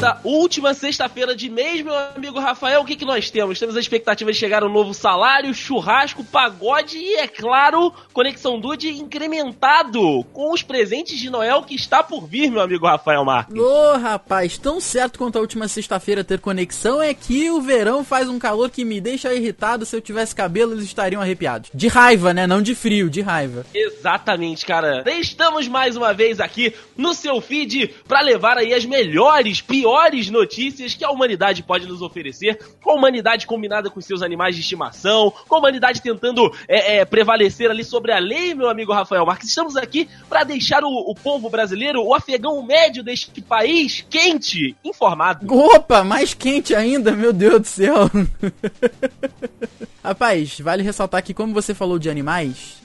da 0.00 0.20
última 0.22 0.74
sexta-feira 0.74 1.34
de 1.34 1.50
mês, 1.50 1.82
meu 1.82 1.94
amigo 1.96 2.38
Rafael, 2.38 2.82
o 2.82 2.84
que, 2.84 2.94
que 2.94 3.04
nós 3.04 3.30
temos? 3.30 3.58
Temos 3.58 3.76
a 3.76 3.80
expectativa 3.80 4.30
de 4.30 4.38
chegar 4.38 4.62
um 4.62 4.72
novo 4.72 4.94
salário, 4.94 5.52
churrasco, 5.52 6.22
pagode 6.22 6.96
e, 6.96 7.16
é 7.16 7.26
claro, 7.26 7.92
Conexão 8.12 8.60
Dude 8.60 8.90
incrementado 8.90 10.22
com 10.32 10.52
os 10.52 10.62
presentes 10.62 11.18
de 11.18 11.28
Noel 11.28 11.62
que 11.62 11.74
está 11.74 12.00
por 12.00 12.28
vir, 12.28 12.48
meu 12.48 12.60
amigo 12.60 12.86
Rafael 12.86 13.24
Marques. 13.24 13.58
Ô, 13.58 13.64
oh, 13.64 13.98
rapaz, 13.98 14.56
tão 14.56 14.80
certo 14.80 15.18
quanto 15.18 15.36
a 15.36 15.40
última 15.40 15.66
sexta-feira 15.66 16.22
ter 16.22 16.38
conexão 16.38 17.02
é 17.02 17.12
que 17.12 17.50
o 17.50 17.60
verão 17.60 18.04
faz 18.04 18.28
um 18.28 18.38
calor 18.38 18.70
que 18.70 18.84
me 18.84 19.00
deixa 19.00 19.34
irritado. 19.34 19.84
Se 19.84 19.96
eu 19.96 20.00
tivesse 20.00 20.32
cabelo, 20.32 20.74
eles 20.74 20.84
estariam 20.84 21.20
arrepiados. 21.20 21.70
De 21.74 21.88
raiva, 21.88 22.32
né? 22.32 22.46
Não 22.46 22.62
de 22.62 22.76
frio, 22.76 23.10
de 23.10 23.20
raiva. 23.20 23.66
Exatamente, 23.74 24.64
cara. 24.64 25.02
Estamos 25.18 25.66
mais 25.66 25.96
uma 25.96 26.12
vez 26.12 26.38
aqui 26.38 26.72
no 26.96 27.14
seu 27.14 27.40
feed 27.40 27.92
para 28.06 28.20
levar 28.20 28.56
aí 28.58 28.72
as 28.72 28.84
melhores, 28.84 29.60
piores 29.60 29.88
notícias 30.30 30.94
que 30.94 31.04
a 31.04 31.10
humanidade 31.10 31.62
pode 31.62 31.86
nos 31.86 32.02
oferecer, 32.02 32.58
com 32.82 32.92
a 32.92 32.94
humanidade 32.94 33.46
combinada 33.46 33.90
com 33.90 34.00
seus 34.00 34.22
animais 34.22 34.54
de 34.54 34.62
estimação, 34.62 35.32
com 35.48 35.56
a 35.56 35.58
humanidade 35.58 36.00
tentando 36.00 36.50
é, 36.66 36.98
é, 36.98 37.04
prevalecer 37.04 37.70
ali 37.70 37.84
sobre 37.84 38.12
a 38.12 38.18
lei, 38.18 38.54
meu 38.54 38.68
amigo 38.68 38.92
Rafael 38.92 39.26
Marques. 39.26 39.48
Estamos 39.48 39.76
aqui 39.76 40.08
para 40.28 40.44
deixar 40.44 40.82
o, 40.84 40.88
o 40.88 41.14
povo 41.14 41.50
brasileiro, 41.50 42.02
o 42.02 42.14
afegão 42.14 42.62
médio 42.62 43.02
deste 43.02 43.40
país, 43.40 44.04
quente, 44.08 44.76
informado. 44.84 45.46
Opa, 45.52 46.04
mais 46.04 46.34
quente 46.34 46.74
ainda, 46.74 47.12
meu 47.12 47.32
Deus 47.32 47.60
do 47.60 47.66
céu. 47.66 48.10
Rapaz, 50.02 50.60
vale 50.60 50.82
ressaltar 50.82 51.22
que 51.22 51.34
como 51.34 51.52
você 51.52 51.74
falou 51.74 51.98
de 51.98 52.08
animais, 52.08 52.78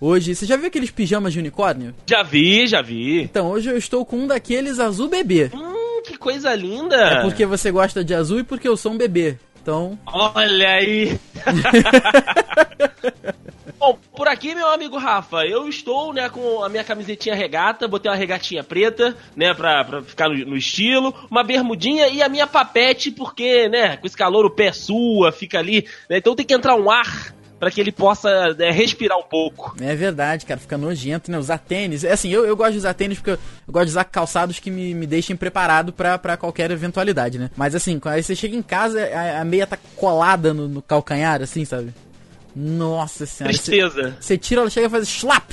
Hoje, 0.00 0.32
você 0.32 0.46
já 0.46 0.56
viu 0.56 0.68
aqueles 0.68 0.92
pijamas 0.92 1.32
de 1.32 1.40
unicórnio? 1.40 1.92
Já 2.06 2.22
vi, 2.22 2.68
já 2.68 2.80
vi. 2.80 3.22
Então, 3.22 3.50
hoje 3.50 3.68
eu 3.68 3.76
estou 3.76 4.06
com 4.06 4.18
um 4.18 4.26
daqueles 4.28 4.78
azul 4.78 5.08
bebê. 5.08 5.50
Hum, 5.52 5.77
que 6.08 6.16
coisa 6.16 6.54
linda. 6.54 6.96
É 6.96 7.22
porque 7.22 7.44
você 7.44 7.70
gosta 7.70 8.02
de 8.02 8.14
azul 8.14 8.40
e 8.40 8.44
porque 8.44 8.66
eu 8.66 8.76
sou 8.76 8.92
um 8.92 8.98
bebê. 8.98 9.38
Então. 9.60 9.98
Olha 10.06 10.70
aí! 10.70 11.20
Bom, 13.78 13.96
por 14.16 14.26
aqui, 14.26 14.54
meu 14.54 14.68
amigo 14.68 14.98
Rafa, 14.98 15.46
eu 15.46 15.68
estou, 15.68 16.12
né, 16.12 16.28
com 16.28 16.64
a 16.64 16.68
minha 16.68 16.82
camisetinha 16.82 17.34
regata, 17.34 17.86
botei 17.86 18.10
uma 18.10 18.16
regatinha 18.16 18.64
preta, 18.64 19.16
né, 19.36 19.54
pra, 19.54 19.84
pra 19.84 20.02
ficar 20.02 20.28
no, 20.28 20.34
no, 20.46 20.56
estilo, 20.56 21.14
uma 21.30 21.44
bermudinha 21.44 22.08
e 22.08 22.20
a 22.20 22.28
minha 22.28 22.46
papete, 22.46 23.12
porque, 23.12 23.68
né, 23.68 23.96
com 23.96 24.06
esse 24.06 24.16
calor 24.16 24.44
o 24.44 24.50
pé 24.50 24.72
sua, 24.72 25.30
fica 25.30 25.60
ali, 25.60 25.86
né, 26.10 26.18
então 26.18 26.34
tem 26.34 26.44
que 26.44 26.54
entrar 26.54 26.74
um 26.74 26.90
ar 26.90 27.32
para 27.58 27.70
que 27.70 27.80
ele 27.80 27.92
possa 27.92 28.54
é, 28.58 28.70
respirar 28.70 29.18
um 29.18 29.22
pouco. 29.22 29.74
É 29.80 29.94
verdade, 29.94 30.46
cara, 30.46 30.60
fica 30.60 30.78
nojento, 30.78 31.30
né? 31.30 31.38
Usar 31.38 31.58
tênis. 31.58 32.04
É 32.04 32.12
assim, 32.12 32.30
eu, 32.30 32.46
eu 32.46 32.56
gosto 32.56 32.72
de 32.72 32.78
usar 32.78 32.94
tênis 32.94 33.18
porque 33.18 33.32
eu, 33.32 33.38
eu 33.66 33.72
gosto 33.72 33.86
de 33.86 33.90
usar 33.90 34.04
calçados 34.04 34.58
que 34.58 34.70
me, 34.70 34.94
me 34.94 35.06
deixem 35.06 35.36
preparado 35.36 35.92
para 35.92 36.36
qualquer 36.36 36.70
eventualidade, 36.70 37.38
né? 37.38 37.50
Mas 37.56 37.74
assim, 37.74 37.98
quando 37.98 38.14
aí 38.14 38.22
você 38.22 38.34
chega 38.34 38.56
em 38.56 38.62
casa, 38.62 39.04
a, 39.04 39.40
a 39.40 39.44
meia 39.44 39.66
tá 39.66 39.78
colada 39.96 40.54
no, 40.54 40.68
no, 40.68 40.82
calcanhar, 40.82 41.42
assim, 41.42 41.64
sabe? 41.64 41.92
Nossa 42.54 43.26
senhora. 43.26 43.52
Tristeza. 43.54 44.16
Você 44.20 44.38
tira, 44.38 44.60
ela 44.62 44.70
chega 44.70 44.86
a 44.86 44.90
fazer 44.90 45.04
slap. 45.04 45.50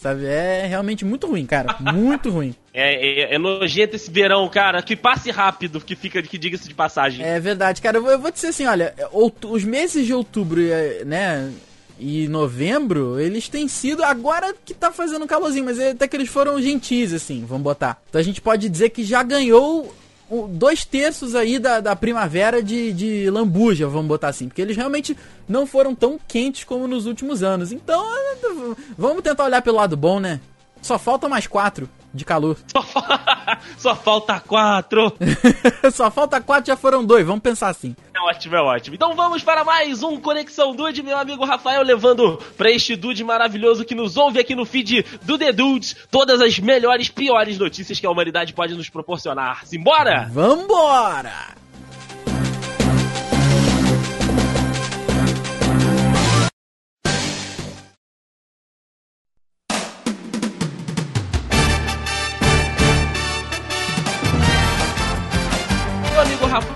Sabe? 0.00 0.26
É 0.26 0.64
realmente 0.66 1.04
muito 1.04 1.26
ruim, 1.26 1.44
cara. 1.44 1.76
Muito 1.80 2.30
ruim. 2.30 2.54
É, 2.80 3.32
é, 3.32 3.34
é, 3.34 3.38
nojento 3.38 3.96
esse 3.96 4.08
verão, 4.08 4.48
cara. 4.48 4.80
Que 4.80 4.94
passe 4.94 5.32
rápido, 5.32 5.80
que 5.80 5.96
fica, 5.96 6.22
que 6.22 6.38
diga-se 6.38 6.68
de 6.68 6.74
passagem. 6.74 7.26
É 7.26 7.40
verdade, 7.40 7.82
cara. 7.82 7.96
Eu 7.98 8.02
vou, 8.02 8.12
eu 8.12 8.20
vou 8.20 8.30
dizer 8.30 8.48
assim, 8.48 8.66
olha, 8.66 8.94
os 9.12 9.64
meses 9.64 10.06
de 10.06 10.14
outubro, 10.14 10.60
né? 11.04 11.52
E 11.98 12.28
novembro, 12.28 13.18
eles 13.18 13.48
têm 13.48 13.66
sido. 13.66 14.04
Agora 14.04 14.54
que 14.64 14.74
tá 14.74 14.92
fazendo 14.92 15.26
calorzinho, 15.26 15.64
mas 15.64 15.80
até 15.80 16.06
que 16.06 16.16
eles 16.16 16.28
foram 16.28 16.62
gentis, 16.62 17.12
assim, 17.12 17.44
vamos 17.44 17.64
botar. 17.64 18.00
Então 18.08 18.20
a 18.20 18.24
gente 18.24 18.40
pode 18.40 18.68
dizer 18.68 18.90
que 18.90 19.02
já 19.02 19.24
ganhou 19.24 19.92
dois 20.50 20.84
terços 20.84 21.34
aí 21.34 21.58
da, 21.58 21.80
da 21.80 21.96
primavera 21.96 22.62
de, 22.62 22.92
de 22.92 23.30
lambuja, 23.30 23.88
vamos 23.88 24.08
botar 24.08 24.28
assim. 24.28 24.48
Porque 24.48 24.62
eles 24.62 24.76
realmente 24.76 25.16
não 25.48 25.66
foram 25.66 25.94
tão 25.94 26.18
quentes 26.28 26.64
como 26.64 26.86
nos 26.86 27.06
últimos 27.06 27.42
anos. 27.42 27.72
Então, 27.72 28.04
vamos 28.96 29.22
tentar 29.22 29.44
olhar 29.44 29.62
pelo 29.62 29.76
lado 29.76 29.96
bom, 29.96 30.20
né? 30.20 30.40
Só 30.82 30.98
falta 30.98 31.28
mais 31.28 31.46
quatro 31.46 31.88
de 32.12 32.24
calor. 32.24 32.56
Só, 32.72 32.84
Só 33.78 33.96
falta 33.96 34.40
quatro. 34.40 35.12
Só 35.92 36.10
falta 36.10 36.40
quatro, 36.40 36.68
já 36.68 36.76
foram 36.76 37.04
dois. 37.04 37.26
Vamos 37.26 37.42
pensar 37.42 37.68
assim. 37.68 37.94
É 38.14 38.20
ótimo, 38.20 38.56
é 38.56 38.60
ótimo. 38.60 38.96
Então 38.96 39.14
vamos 39.14 39.42
para 39.42 39.64
mais 39.64 40.02
um 40.02 40.20
Conexão 40.20 40.74
Dude, 40.74 41.02
meu 41.02 41.16
amigo 41.16 41.44
Rafael, 41.44 41.82
levando 41.82 42.38
para 42.56 42.70
este 42.70 42.96
Dude 42.96 43.22
maravilhoso 43.22 43.84
que 43.84 43.94
nos 43.94 44.16
ouve 44.16 44.40
aqui 44.40 44.54
no 44.54 44.64
feed 44.64 45.04
do 45.22 45.38
The 45.38 45.52
Dudes 45.52 45.96
todas 46.10 46.40
as 46.40 46.58
melhores, 46.58 47.08
piores 47.08 47.58
notícias 47.58 48.00
que 48.00 48.06
a 48.06 48.10
humanidade 48.10 48.52
pode 48.52 48.74
nos 48.74 48.88
proporcionar. 48.88 49.66
Simbora? 49.66 50.28
Vambora! 50.32 51.58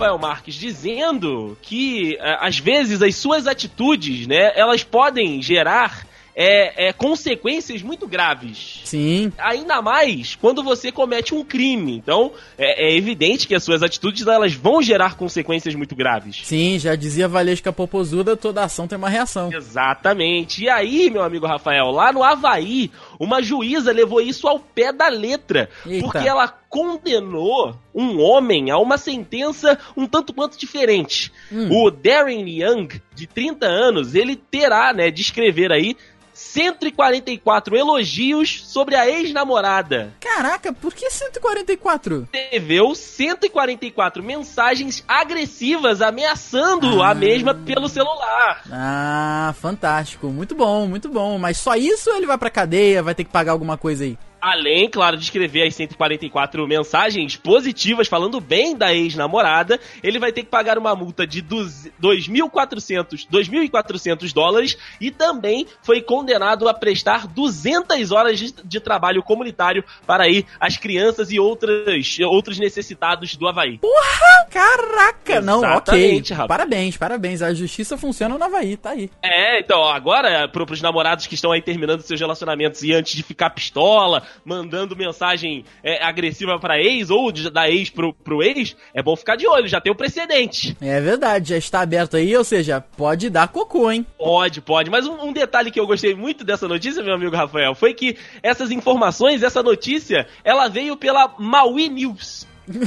Rafael 0.02 0.18
Marques 0.18 0.54
dizendo 0.54 1.56
que 1.62 2.16
é, 2.18 2.36
às 2.40 2.58
vezes 2.58 3.00
as 3.02 3.14
suas 3.16 3.46
atitudes, 3.46 4.26
né, 4.26 4.52
elas 4.56 4.82
podem 4.82 5.40
gerar 5.40 6.06
é, 6.34 6.88
é, 6.88 6.92
consequências 6.92 7.82
muito 7.82 8.06
graves. 8.06 8.80
Sim. 8.84 9.32
Ainda 9.38 9.82
mais 9.82 10.34
quando 10.34 10.62
você 10.62 10.90
comete 10.90 11.34
um 11.34 11.44
crime. 11.44 11.96
Então, 11.96 12.32
é, 12.56 12.88
é, 12.88 12.96
evidente 12.96 13.46
que 13.46 13.54
as 13.54 13.62
suas 13.62 13.82
atitudes 13.82 14.26
elas 14.26 14.54
vão 14.54 14.82
gerar 14.82 15.14
consequências 15.14 15.74
muito 15.74 15.94
graves. 15.94 16.40
Sim, 16.44 16.78
já 16.78 16.94
dizia 16.96 17.28
Valesca 17.28 17.72
Popozuda, 17.72 18.36
toda 18.36 18.64
ação 18.64 18.88
tem 18.88 18.96
uma 18.98 19.08
reação. 19.08 19.52
Exatamente. 19.52 20.64
E 20.64 20.68
aí, 20.68 21.10
meu 21.10 21.22
amigo 21.22 21.46
Rafael, 21.46 21.90
lá 21.90 22.12
no 22.12 22.22
Havaí, 22.22 22.90
uma 23.22 23.40
juíza 23.40 23.92
levou 23.92 24.20
isso 24.20 24.48
ao 24.48 24.58
pé 24.58 24.92
da 24.92 25.08
letra. 25.08 25.70
Eita. 25.86 26.02
Porque 26.02 26.26
ela 26.26 26.48
condenou 26.68 27.76
um 27.94 28.20
homem 28.20 28.70
a 28.70 28.78
uma 28.78 28.98
sentença 28.98 29.78
um 29.96 30.06
tanto 30.06 30.32
quanto 30.32 30.58
diferente. 30.58 31.32
Hum. 31.50 31.68
O 31.70 31.90
Darren 31.90 32.44
Young, 32.48 33.00
de 33.14 33.28
30 33.28 33.64
anos, 33.66 34.16
ele 34.16 34.34
terá, 34.34 34.92
né, 34.92 35.08
de 35.08 35.22
escrever 35.22 35.70
aí 35.70 35.96
144 36.42 37.76
elogios 37.76 38.62
sobre 38.66 38.94
a 38.96 39.08
ex-namorada. 39.08 40.12
Caraca, 40.20 40.72
por 40.72 40.92
que 40.92 41.08
144? 41.08 42.28
Escreveu 42.32 42.94
144 42.94 44.22
mensagens 44.22 45.04
agressivas 45.06 46.02
ameaçando 46.02 47.02
ah. 47.02 47.10
a 47.10 47.14
mesma 47.14 47.54
pelo 47.54 47.88
celular. 47.88 48.62
Ah, 48.70 49.54
fantástico. 49.60 50.26
Muito 50.28 50.54
bom, 50.54 50.86
muito 50.86 51.08
bom. 51.08 51.38
Mas 51.38 51.58
só 51.58 51.76
isso 51.76 52.10
ele 52.10 52.26
vai 52.26 52.36
pra 52.36 52.50
cadeia, 52.50 53.02
vai 53.02 53.14
ter 53.14 53.24
que 53.24 53.30
pagar 53.30 53.52
alguma 53.52 53.78
coisa 53.78 54.04
aí? 54.04 54.18
Além, 54.42 54.90
claro, 54.90 55.16
de 55.16 55.22
escrever 55.22 55.68
as 55.68 55.74
144 55.76 56.66
mensagens 56.66 57.36
positivas 57.36 58.08
falando 58.08 58.40
bem 58.40 58.76
da 58.76 58.92
ex-namorada, 58.92 59.78
ele 60.02 60.18
vai 60.18 60.32
ter 60.32 60.42
que 60.42 60.48
pagar 60.48 60.76
uma 60.76 60.96
multa 60.96 61.24
de 61.24 61.40
2.400 61.40 63.28
2.400 63.30 64.32
dólares 64.32 64.76
e 65.00 65.12
também 65.12 65.64
foi 65.82 66.02
condenado 66.02 66.68
a 66.68 66.74
prestar 66.74 67.28
200 67.28 68.10
horas 68.10 68.38
de, 68.38 68.52
de, 68.64 68.80
trabalho 68.80 69.22
comunitário 69.22 69.84
para 70.04 70.24
aí 70.24 70.44
as 70.58 70.76
crianças 70.76 71.30
e 71.30 71.38
outras, 71.38 72.18
outros 72.20 72.58
necessitados 72.58 73.36
do 73.36 73.46
Havaí. 73.46 73.78
Porra! 73.78 74.46
Caraca! 74.50 75.40
Não, 75.40 75.62
ok. 75.62 76.22
Rapaz. 76.30 76.48
Parabéns, 76.48 76.96
parabéns. 76.96 77.42
A 77.42 77.54
justiça 77.54 77.96
funciona 77.96 78.36
no 78.36 78.44
Havaí, 78.44 78.76
tá 78.76 78.90
aí. 78.90 79.08
É, 79.22 79.60
então, 79.60 79.84
agora, 79.84 80.48
pro, 80.48 80.66
pros 80.66 80.82
namorados 80.82 81.26
que 81.26 81.34
estão 81.34 81.52
aí 81.52 81.62
terminando 81.62 82.02
seus 82.02 82.20
relacionamentos 82.20 82.82
e 82.82 82.92
antes 82.92 83.14
de 83.14 83.22
ficar 83.22 83.50
pistola, 83.50 84.22
mandando 84.44 84.96
mensagem 84.96 85.64
é, 85.82 86.04
agressiva 86.04 86.58
pra 86.58 86.78
ex 86.78 87.10
ou 87.10 87.32
de, 87.32 87.50
da 87.50 87.68
ex 87.68 87.90
pro, 87.90 88.12
pro 88.12 88.42
ex, 88.42 88.76
é 88.94 89.02
bom 89.02 89.16
ficar 89.16 89.36
de 89.36 89.46
olho, 89.46 89.68
já 89.68 89.80
tem 89.80 89.92
o 89.92 89.96
precedente. 89.96 90.76
É 90.80 91.00
verdade, 91.00 91.50
já 91.50 91.56
está 91.56 91.80
aberto 91.80 92.16
aí, 92.16 92.36
ou 92.36 92.44
seja, 92.44 92.80
pode 92.80 93.30
dar 93.30 93.48
cocô, 93.48 93.90
hein? 93.90 94.06
Pode, 94.18 94.60
pode. 94.60 94.90
Mas 94.90 95.06
um, 95.06 95.26
um 95.26 95.32
detalhe 95.32 95.70
que 95.70 95.80
eu 95.80 95.86
gostei 95.86 96.14
muito 96.14 96.44
dessa 96.44 96.68
notícia, 96.68 97.02
meu 97.02 97.14
amigo 97.14 97.34
Rafael, 97.34 97.74
foi 97.74 97.94
que 97.94 98.16
essas 98.42 98.70
informações, 98.70 99.42
essa 99.42 99.62
notícia, 99.62 100.26
ela 100.44 100.68
veio 100.68 100.96
pela 100.96 101.34
Maui 101.38 101.88
News. 101.88 102.46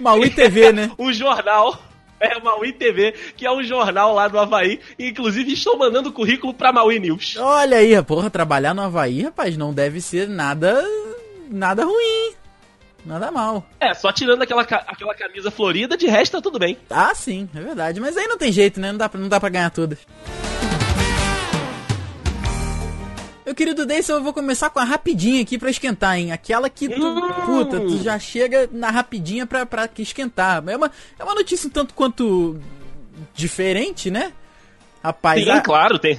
Maui 0.00 0.30
TV, 0.30 0.72
né? 0.72 0.90
um 0.98 1.12
jornal 1.12 1.89
é 2.20 2.38
Maui 2.40 2.72
TV, 2.72 3.12
que 3.36 3.46
é 3.46 3.50
um 3.50 3.62
jornal 3.64 4.14
lá 4.14 4.28
do 4.28 4.38
Havaí. 4.38 4.78
E, 4.98 5.08
inclusive, 5.08 5.52
estou 5.52 5.78
mandando 5.78 6.12
currículo 6.12 6.52
pra 6.52 6.72
Maui 6.72 6.98
News. 7.00 7.36
Olha 7.38 7.78
aí, 7.78 8.00
porra, 8.02 8.30
trabalhar 8.30 8.74
no 8.74 8.82
Havaí, 8.82 9.22
rapaz, 9.22 9.56
não 9.56 9.72
deve 9.72 10.00
ser 10.00 10.28
nada. 10.28 10.84
nada 11.50 11.84
ruim. 11.84 12.34
Nada 13.04 13.30
mal. 13.30 13.66
É, 13.80 13.94
só 13.94 14.12
tirando 14.12 14.42
aquela, 14.42 14.60
aquela 14.60 15.14
camisa 15.14 15.50
florida, 15.50 15.96
de 15.96 16.06
resto 16.06 16.32
tá 16.32 16.42
tudo 16.42 16.58
bem. 16.58 16.76
Ah, 16.90 17.14
sim, 17.14 17.48
é 17.54 17.60
verdade. 17.60 17.98
Mas 17.98 18.16
aí 18.16 18.26
não 18.26 18.36
tem 18.36 18.52
jeito, 18.52 18.78
né? 18.78 18.92
Não 18.92 18.98
dá, 18.98 19.10
não 19.14 19.28
dá 19.28 19.40
pra 19.40 19.48
ganhar 19.48 19.70
tudo. 19.70 19.96
Meu 23.50 23.54
querido 23.56 23.84
Deison, 23.84 24.12
eu 24.14 24.22
vou 24.22 24.32
começar 24.32 24.70
com 24.70 24.78
a 24.78 24.84
rapidinha 24.84 25.42
aqui 25.42 25.58
pra 25.58 25.70
esquentar, 25.70 26.16
hein? 26.16 26.30
Aquela 26.30 26.70
que 26.70 26.88
tu, 26.88 27.04
Hum. 27.04 27.32
puta, 27.46 27.80
tu 27.80 28.00
já 28.00 28.16
chega 28.16 28.68
na 28.70 28.92
rapidinha 28.92 29.44
pra, 29.44 29.66
pra 29.66 29.88
que 29.88 30.02
esquentar. 30.02 30.62
É 30.68 30.76
uma, 30.76 30.88
é 31.18 31.24
uma 31.24 31.34
notícia 31.34 31.66
um 31.66 31.70
tanto 31.70 31.92
quanto 31.92 32.60
diferente, 33.34 34.08
né? 34.08 34.32
Rapaz, 35.02 35.42
Sim, 35.42 35.50
a- 35.50 35.60
claro, 35.62 35.98
tem. 35.98 36.16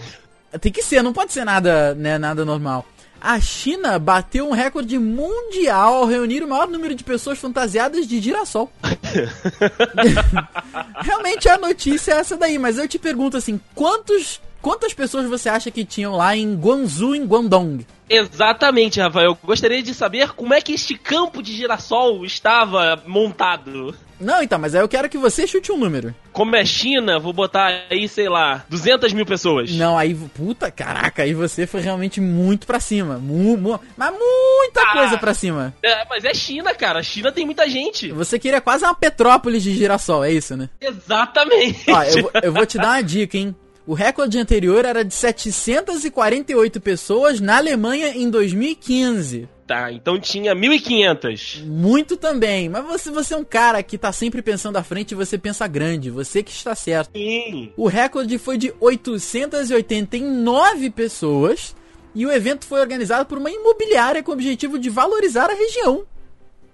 tem 0.60 0.74
que 0.74 0.84
ser, 0.84 1.02
não 1.02 1.14
pode 1.14 1.32
ser 1.32 1.46
nada, 1.46 1.96
né, 1.96 2.18
nada 2.18 2.44
normal. 2.44 2.86
A 3.22 3.40
China 3.40 3.98
bateu 3.98 4.50
um 4.50 4.52
recorde 4.52 5.00
mundial 5.00 5.94
ao 6.00 6.06
reunir 6.08 6.44
o 6.44 6.50
maior 6.50 6.68
número 6.68 6.94
de 6.94 7.04
pessoas 7.06 7.40
fantasiadas 7.40 8.08
de 8.08 8.20
girassol. 8.20 8.70
Realmente 11.00 11.48
a 11.48 11.58
notícia 11.58 12.12
é 12.12 12.18
essa 12.18 12.36
daí, 12.36 12.58
mas 12.60 12.78
eu 12.78 12.90
te 12.90 13.00
pergunto 13.00 13.38
assim, 13.38 13.58
quantos, 13.74 14.42
quantas 14.62 14.94
pessoas 14.94 15.28
você 15.28 15.50
acha 15.50 15.72
que 15.72 15.84
tinham 15.86 16.16
lá 16.16 16.36
em 16.36 16.54
Guangzhou, 16.56 17.16
em 17.16 17.26
Guangdong? 17.26 17.86
Exatamente, 18.10 19.00
Rafael. 19.00 19.38
Gostaria 19.44 19.82
de 19.82 19.94
saber 19.94 20.32
como 20.34 20.54
é 20.54 20.60
que 20.62 20.74
este 20.74 20.96
campo 20.98 21.42
de 21.42 21.54
girassol 21.54 22.26
estava 22.26 23.02
montado. 23.08 23.96
Não, 24.20 24.44
então, 24.44 24.60
mas 24.60 24.76
aí 24.76 24.82
eu 24.82 24.88
quero 24.90 25.10
que 25.10 25.18
você 25.18 25.48
chute 25.48 25.72
um 25.72 25.78
número. 25.78 26.14
Como 26.32 26.56
é 26.56 26.64
China, 26.64 27.18
vou 27.18 27.34
botar 27.34 27.86
aí, 27.90 28.08
sei 28.08 28.30
lá, 28.30 28.64
200 28.70 29.14
mil 29.14 29.26
pessoas. 29.26 29.72
Não, 29.72 29.98
aí, 29.98 30.14
puta, 30.14 30.70
caraca, 30.70 31.24
aí 31.24 31.34
você 31.34 31.66
foi 31.66 31.82
realmente 31.82 32.22
muito 32.22 32.68
pra 32.68 32.80
cima. 32.80 33.18
Mu, 33.18 33.58
mu- 33.58 33.80
mas 33.98 34.12
muita 34.12 34.82
Ah. 34.82 34.92
coisa 34.94 35.18
pra 35.18 35.34
cima. 35.34 35.74
É, 35.82 36.06
mas 36.08 36.24
é 36.24 36.34
China, 36.36 36.74
cara. 36.76 37.00
A 37.00 37.04
China 37.04 37.32
tem 37.32 37.46
muita 37.46 37.68
gente. 37.68 38.12
Você 38.12 38.38
queria 38.38 38.62
quase 38.62 38.84
uma 38.84 38.94
Petrópolis 38.94 39.64
de 39.64 39.74
girassol, 39.74 40.24
é 40.24 40.32
isso, 40.32 40.56
né? 40.56 40.70
Exatamente. 40.80 41.90
Ó, 41.90 42.04
eu, 42.04 42.32
eu 42.44 42.54
vou 42.54 42.66
te 42.66 42.78
dar 42.80 42.90
uma 42.90 43.02
dica, 43.02 43.38
hein? 43.38 43.56
O 43.86 43.94
recorde 43.94 44.38
anterior 44.38 44.86
era 44.86 45.04
de 45.04 45.14
748 45.14 46.80
pessoas 46.80 47.40
na 47.40 47.58
Alemanha 47.58 48.16
em 48.16 48.30
2015. 48.30 49.50
Tá, 49.66 49.92
então 49.92 50.20
tinha 50.20 50.56
1.500. 50.56 51.66
Muito 51.66 52.16
também. 52.18 52.70
Mas 52.70 52.86
você, 52.86 53.10
você 53.10 53.34
é 53.34 53.38
um 53.38 53.44
cara 53.44 53.82
que 53.82 53.98
tá 53.98 54.12
sempre 54.12 54.42
pensando 54.42 54.78
à 54.78 54.84
frente 54.84 55.14
e 55.14 55.16
você 55.16 55.38
pensa 55.38 55.66
grande. 55.68 56.10
Você 56.10 56.44
que 56.44 56.52
está 56.52 56.76
certo. 56.76 57.12
Sim. 57.16 57.72
O 57.78 57.88
recorde 57.88 58.38
foi 58.38 58.58
de 58.58 58.74
889 58.80 60.90
pessoas. 60.90 61.74
E 62.14 62.26
o 62.26 62.32
evento 62.32 62.66
foi 62.66 62.82
organizado 62.82 63.26
por 63.26 63.38
uma 63.38 63.50
imobiliária 63.50 64.22
com 64.22 64.32
o 64.32 64.34
objetivo 64.34 64.78
de 64.78 64.90
valorizar 64.90 65.50
a 65.50 65.54
região. 65.54 66.04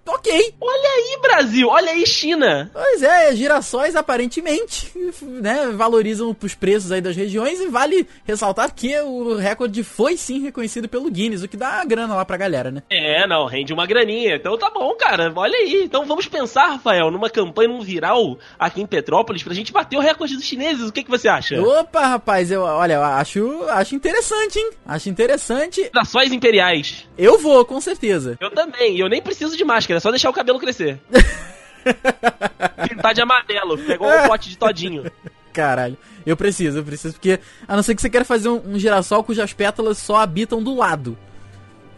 Ok. 0.07 0.54
Olha 0.62 0.89
aí, 0.89 1.19
Brasil. 1.21 1.68
Olha 1.68 1.92
aí, 1.92 2.06
China. 2.07 2.69
Pois 2.74 3.04
é, 3.04 3.36
girassóis 3.36 3.95
aparentemente, 3.95 4.92
né, 5.21 5.68
valorizam 5.74 6.36
os 6.42 6.56
preços 6.56 6.92
aí 6.92 7.01
das 7.01 7.15
regiões 7.15 7.59
e 7.59 7.68
vale 7.68 8.07
ressaltar 8.25 8.74
que 8.74 8.98
o 9.01 9.36
recorde 9.36 9.83
foi 9.83 10.18
sim 10.18 10.42
reconhecido 10.42 10.88
pelo 10.88 11.09
Guinness, 11.09 11.44
o 11.44 11.48
que 11.48 11.57
dá 11.57 11.83
grana 11.83 12.15
lá 12.15 12.25
pra 12.25 12.38
galera, 12.38 12.71
né? 12.71 12.83
É, 12.89 13.27
não, 13.27 13.45
rende 13.45 13.74
uma 13.74 13.86
graninha. 13.86 14.36
Então 14.36 14.57
tá 14.57 14.69
bom, 14.69 14.95
cara. 14.95 15.31
Olha 15.36 15.57
aí. 15.57 15.83
Então 15.83 16.06
vamos 16.06 16.27
pensar, 16.27 16.68
Rafael, 16.68 17.12
numa 17.12 17.30
campanha, 17.30 17.69
num 17.69 17.81
viral 17.81 18.38
aqui 18.57 18.81
em 18.81 18.86
Petrópolis 18.86 19.44
pra 19.44 19.54
gente 19.54 19.71
bater 19.74 19.98
o 19.98 20.01
recorde 20.01 20.36
dos 20.36 20.45
chineses. 20.45 20.88
O 20.88 20.92
que, 20.92 21.04
que 21.04 21.09
você 21.09 21.27
acha? 21.27 21.62
Opa, 21.62 22.06
rapaz, 22.07 22.51
eu, 22.51 22.62
olha, 22.62 22.94
eu 22.94 23.04
acho, 23.04 23.63
acho 23.69 23.95
interessante, 23.95 24.57
hein? 24.59 24.71
Acho 24.86 25.09
interessante. 25.09 25.83
Girassóis 25.83 26.31
imperiais. 26.31 27.07
Eu 27.18 27.38
vou, 27.38 27.65
com 27.65 27.81
certeza. 27.81 28.38
Eu 28.39 28.51
também. 28.51 28.95
E 28.95 29.00
eu 29.00 29.09
nem 29.09 29.21
preciso 29.21 29.57
de 29.57 29.65
máscara, 29.65 29.97
é 29.98 30.00
só 30.00 30.10
deixar 30.10 30.30
o 30.30 30.34
cabelo 30.34 30.60
crescer. 30.60 31.00
Pintar 32.90 33.14
de 33.14 33.22
amarelo, 33.22 33.78
pegou 33.78 34.08
um 34.08 34.28
pote 34.28 34.50
de 34.50 34.58
todinho. 34.58 35.10
Caralho, 35.54 35.98
eu 36.26 36.36
preciso, 36.38 36.80
eu 36.80 36.84
preciso, 36.84 37.14
porque 37.16 37.40
a 37.68 37.76
não 37.76 37.82
ser 37.84 37.96
que 37.96 38.02
você 38.02 38.10
queira 38.10 38.26
fazer 38.26 38.50
um, 38.50 38.74
um 38.74 38.80
girassol 38.80 39.24
cujas 39.24 39.54
pétalas 39.54 39.98
só 39.98 40.18
habitam 40.18 40.62
do 40.62 40.76
lado. 40.76 41.18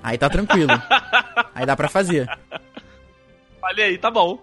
Aí 0.01 0.17
tá 0.17 0.29
tranquilo. 0.29 0.71
Aí 1.53 1.65
dá 1.65 1.75
pra 1.75 1.89
fazer. 1.89 2.29
Olha 3.61 3.83
aí, 3.83 3.97
tá 3.97 4.09
bom. 4.09 4.39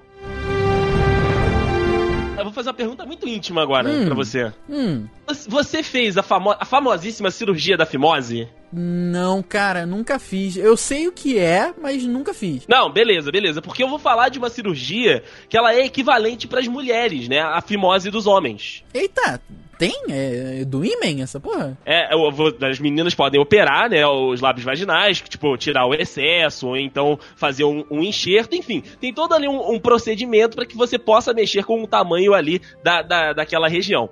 Eu 2.36 2.44
vou 2.44 2.52
fazer 2.52 2.68
uma 2.68 2.74
pergunta 2.74 3.06
muito 3.06 3.26
íntima 3.26 3.62
agora 3.62 3.88
Hum. 3.88 4.04
pra 4.04 4.14
você. 4.14 4.52
Hum, 4.68 5.06
Você 5.48 5.82
fez 5.82 6.18
a, 6.18 6.22
famo 6.22 6.50
a 6.50 6.64
famosíssima 6.66 7.30
cirurgia 7.30 7.76
da 7.78 7.86
fimose? 7.86 8.46
Não, 8.76 9.42
cara, 9.42 9.86
nunca 9.86 10.18
fiz. 10.18 10.56
Eu 10.56 10.76
sei 10.76 11.08
o 11.08 11.12
que 11.12 11.38
é, 11.38 11.72
mas 11.80 12.04
nunca 12.04 12.34
fiz. 12.34 12.66
Não, 12.68 12.90
beleza, 12.92 13.30
beleza. 13.32 13.62
Porque 13.62 13.82
eu 13.82 13.88
vou 13.88 13.98
falar 13.98 14.28
de 14.28 14.38
uma 14.38 14.50
cirurgia 14.50 15.22
que 15.48 15.56
ela 15.56 15.72
é 15.74 15.84
equivalente 15.86 16.46
pras 16.46 16.68
mulheres, 16.68 17.28
né? 17.28 17.40
A 17.40 17.60
fimose 17.60 18.10
dos 18.10 18.26
homens. 18.26 18.84
Eita, 18.92 19.40
tem? 19.78 19.94
É 20.08 20.64
do 20.64 20.84
imen 20.84 21.22
essa 21.22 21.40
porra? 21.40 21.76
É, 21.84 22.14
eu 22.14 22.30
vou- 22.30 22.54
as 22.62 22.78
meninas 22.78 23.14
podem 23.14 23.40
operar, 23.40 23.88
né, 23.90 24.06
os 24.06 24.40
lábios 24.40 24.64
vaginais, 24.64 25.20
tipo, 25.20 25.56
tirar 25.56 25.86
o 25.86 25.94
excesso, 25.94 26.68
ou 26.68 26.76
então 26.76 27.18
fazer 27.36 27.64
um, 27.64 27.84
um 27.90 28.02
enxerto, 28.02 28.54
enfim. 28.56 28.82
Tem 29.00 29.12
todo 29.12 29.34
ali 29.34 29.48
um, 29.48 29.72
um 29.72 29.78
procedimento 29.78 30.56
para 30.56 30.66
que 30.66 30.76
você 30.76 30.98
possa 30.98 31.32
mexer 31.34 31.64
com 31.64 31.82
o 31.82 31.86
tamanho 31.86 32.34
ali 32.34 32.60
da, 32.82 33.02
da, 33.02 33.32
daquela 33.32 33.68
região. 33.68 34.08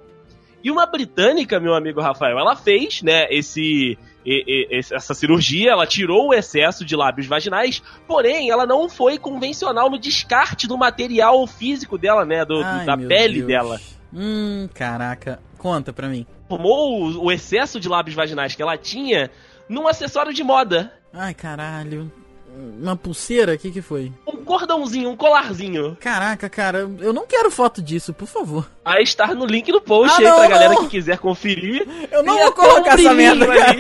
E 0.65 0.71
uma 0.71 0.87
britânica, 0.87 1.61
meu 1.61 1.75
amigo 1.75 2.01
Rafael, 2.01 2.39
ela 2.39 2.57
fez, 2.57 3.03
né, 3.03 3.27
esse, 3.31 3.99
e- 4.25 4.69
e- 4.73 4.79
essa 4.95 5.13
cirurgia, 5.13 5.73
ela 5.73 5.87
tirou 5.87 6.29
o 6.29 6.35
excesso 6.35 6.87
de 6.87 6.97
lábios 6.97 7.27
vaginais, 7.27 7.83
porém, 8.09 8.49
ela 8.51 8.65
não 8.65 8.89
foi 8.89 9.19
convencional 9.19 9.91
no 9.91 9.99
descarte 9.99 10.67
do 10.67 10.79
material 10.79 11.47
físico 11.47 11.99
dela, 11.99 12.25
né, 12.25 12.47
do, 12.47 12.55
do- 12.61 12.65
Ai, 12.65 12.87
da 12.87 12.97
pele 12.97 13.35
Deus. 13.43 13.47
dela. 13.47 13.81
Hum, 14.11 14.67
caraca. 14.73 15.39
Conta 15.59 15.93
pra 15.93 16.09
mim. 16.09 16.27
Tomou 16.49 17.03
o, 17.03 17.25
o 17.25 17.31
excesso 17.33 17.79
de 17.79 17.89
lábios 17.89 18.15
vaginais 18.17 18.55
que 18.55 18.63
ela 18.63 18.79
tinha 18.79 19.31
num 19.69 19.87
acessório 19.87 20.33
de 20.33 20.43
moda. 20.43 20.93
Ai, 21.13 21.35
caralho. 21.35 22.11
Uma 22.81 22.97
pulseira? 22.97 23.55
O 23.55 23.59
que 23.59 23.71
que 23.71 23.83
foi? 23.83 24.13
Um 24.27 24.45
cordãozinho, 24.45 25.11
um 25.11 25.17
colarzinho. 25.17 25.97
Caraca, 26.01 26.49
cara, 26.49 26.89
eu 27.01 27.13
não 27.13 27.27
quero 27.27 27.51
foto 27.51 27.83
disso, 27.83 28.13
por 28.13 28.29
favor. 28.29 28.69
Vai 28.85 29.03
estar 29.03 29.35
no 29.35 29.45
link 29.47 29.73
no 29.73 29.81
post 29.81 30.15
Ah, 30.15 30.19
aí 30.19 30.25
não, 30.25 30.37
pra 30.39 30.49
galera 30.49 30.75
não. 30.75 30.83
que 30.85 30.91
quiser 30.91 31.19
conferir. 31.19 31.87
Eu 32.13 32.23
não 32.23 32.37
vou 32.39 32.53
colocar 32.53 32.95
essa 32.99 33.15
merda, 33.15 33.47
cara. 33.47 33.77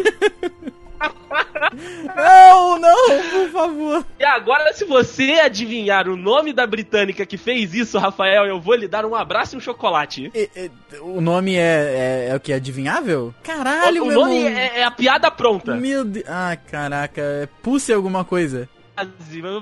Não, 2.16 2.78
não, 2.78 3.06
por 3.30 3.48
favor. 3.50 4.06
E 4.18 4.24
agora, 4.24 4.72
se 4.72 4.84
você 4.84 5.40
adivinhar 5.44 6.08
o 6.08 6.16
nome 6.16 6.52
da 6.52 6.66
britânica 6.66 7.24
que 7.26 7.36
fez 7.36 7.74
isso, 7.74 7.98
Rafael, 7.98 8.44
eu 8.46 8.60
vou 8.60 8.74
lhe 8.74 8.88
dar 8.88 9.04
um 9.04 9.14
abraço 9.14 9.54
e 9.54 9.58
um 9.58 9.60
chocolate. 9.60 10.30
E- 10.34 10.50
e- 10.56 10.70
o 11.00 11.20
nome 11.20 11.54
é, 11.56 11.58
é, 11.58 12.28
é 12.30 12.36
o 12.36 12.40
que? 12.40 12.52
Adivinhável? 12.52 13.34
Caralho, 13.42 14.04
o 14.04 14.06
meu 14.06 14.20
nome 14.20 14.36
irmão. 14.44 14.58
é, 14.58 14.80
é 14.80 14.84
a 14.84 14.90
piada 14.90 15.30
pronta. 15.30 15.74
Meu 15.74 16.04
Deus. 16.04 16.24
Ah, 16.28 16.56
caraca. 16.70 17.20
É 17.20 17.48
Pussy 17.62 17.92
alguma 17.92 18.24
coisa. 18.24 18.68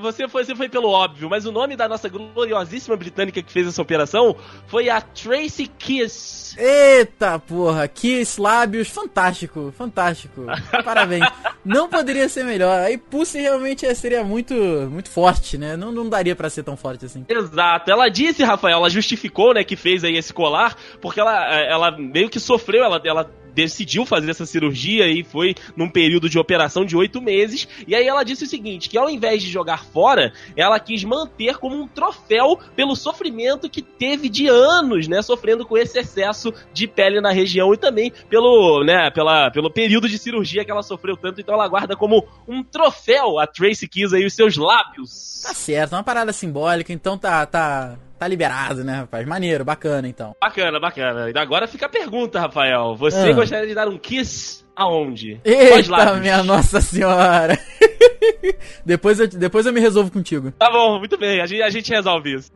Você 0.01 0.29
foi, 0.29 0.45
você 0.45 0.55
foi 0.55 0.69
pelo 0.69 0.89
óbvio, 0.91 1.29
mas 1.31 1.47
o 1.47 1.53
nome 1.53 1.75
da 1.75 1.89
nossa 1.89 2.09
gloriosíssima 2.09 2.97
britânica 2.97 3.43
que 3.43 3.51
fez 3.53 3.67
essa 3.67 3.81
operação 3.81 4.37
foi 4.67 4.91
a 4.91 5.01
Tracy 5.01 5.67
Kiss. 5.79 6.55
Eita 6.61 7.39
porra, 7.39 7.89
Kiss, 7.89 8.39
lábios, 8.41 8.89
fantástico, 8.89 9.73
fantástico. 9.77 10.45
Parabéns. 10.85 11.27
Não 11.65 11.89
poderia 11.89 12.29
ser 12.29 12.45
melhor. 12.45 12.79
Aí 12.81 12.99
Pussy 12.99 13.41
realmente 13.41 13.87
é- 13.87 13.95
seria 13.95 14.23
muito 14.23 14.53
muito 14.91 15.09
forte, 15.09 15.57
né? 15.57 15.77
Não, 15.77 15.91
não 15.91 16.09
daria 16.09 16.37
pra 16.37 16.51
ser 16.51 16.63
tão 16.63 16.77
forte 16.77 17.07
assim. 17.07 17.25
Exato. 17.29 17.91
Ela 17.91 18.09
disse, 18.09 18.43
Rafael, 18.45 18.77
ela 18.77 18.91
justificou, 18.91 19.55
né, 19.55 19.65
que 19.65 19.77
fez 19.77 20.05
aí 20.05 20.17
esse 20.17 20.33
colar, 20.33 20.77
porque 21.01 21.21
ela, 21.21 21.55
ela 21.55 21.91
meio 21.97 22.29
que 22.29 22.39
sofreu, 22.41 22.85
ela, 22.85 23.01
ela 23.05 23.31
decidiu 23.55 24.05
fazer 24.05 24.31
essa 24.31 24.47
cirurgia 24.47 25.07
e 25.07 25.23
foi 25.23 25.55
num 25.77 25.89
período 25.89 26.29
de 26.29 26.39
operação 26.39 26.85
de 26.85 26.97
oito 26.97 27.21
meses. 27.21 27.69
E 27.87 27.95
aí 27.95 28.07
ela 28.07 28.23
disse 28.23 28.45
o 28.45 28.47
seguinte, 28.47 28.89
que 28.89 28.99
ao 28.99 29.09
invés 29.09 29.43
de 29.43 29.51
jogar 29.51 29.85
fora, 29.85 30.33
ela 30.57 30.79
quis 30.81 31.05
manter 31.05 31.59
como 31.59 31.77
um 31.77 31.87
troféu 31.87 32.59
pelo 32.75 32.97
sofrimento 32.97 33.69
que 33.69 33.83
teve 33.83 34.29
de 34.29 34.49
anos, 34.49 35.07
né, 35.09 35.23
sofrendo 35.23 35.67
com 35.67 35.77
esse 35.77 35.99
excesso 35.99 36.53
de 36.73 36.87
pele 36.87 37.21
na 37.21 37.31
região 37.31 37.73
e 37.73 37.77
também 37.77 38.13
pelo, 38.29 38.85
né, 38.85 39.11
pela, 39.11 39.51
pelo 39.51 39.71
período 39.71 40.09
de 40.09 40.19
cirurgia 40.19 40.65
que 40.65 40.71
ela 40.71 40.83
sofreu 40.83 41.17
tanto. 41.17 41.41
Então 41.41 41.55
ela 41.55 41.69
guarda 41.69 41.97
como 41.97 42.27
um 42.47 42.63
troféu 42.63 43.39
a 43.39 43.47
Tracy 43.47 43.89
Kiss 43.89 44.15
aí 44.15 44.25
os 44.25 44.35
seus 44.35 44.57
lábios. 44.57 45.43
Tá 45.43 45.55
certo, 45.55 45.95
é 45.95 45.97
uma 45.97 46.05
parada 46.05 46.33
simbólica, 46.33 46.93
então 46.93 47.19
tá 47.19 47.45
tá 47.47 47.99
tá 48.25 48.29
liberado, 48.29 48.85
né, 48.85 48.99
rapaz? 49.01 49.27
Maneiro, 49.27 49.65
bacana 49.65 50.09
então. 50.09 50.35
Bacana, 50.41 50.79
bacana. 50.79 51.31
E 51.31 51.39
agora 51.39 51.67
fica 51.67 51.87
a 51.87 51.89
pergunta, 51.89 52.41
Rafael. 52.41 52.95
Você 52.97 53.31
Ah. 53.31 53.33
gostaria 53.33 53.67
de 53.67 53.75
dar 53.75 53.89
um 53.89 53.99
kiss 53.99 54.65
aonde? 54.77 55.41
Eita, 55.45 56.15
minha 56.17 56.43
nossa 56.43 56.81
senhora. 56.81 57.59
depois, 58.87 59.19
eu, 59.21 59.27
depois 59.29 59.67
eu 59.67 59.73
me 59.73 59.81
resolvo 59.81 60.11
contigo. 60.11 60.53
Tá 60.53 60.71
bom, 60.71 60.99
muito 60.99 61.17
bem. 61.19 61.41
A 61.41 61.47
gente, 61.47 61.63
a 61.63 61.71
gente 61.71 61.91
resolve 61.91 62.35
isso. 62.35 62.51